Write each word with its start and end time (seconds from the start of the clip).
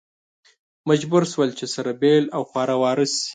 مجبور 0.89 1.23
شول 1.31 1.49
چې 1.59 1.65
سره 1.75 1.91
بېل 2.01 2.25
او 2.35 2.41
خواره 2.49 2.75
واره 2.81 3.05
شي. 3.15 3.27